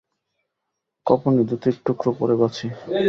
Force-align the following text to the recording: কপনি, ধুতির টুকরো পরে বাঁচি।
কপনি, 1.05 1.41
ধুতির 1.43 1.75
টুকরো 1.85 2.11
পরে 2.19 2.35
বাঁচি। 2.35 2.67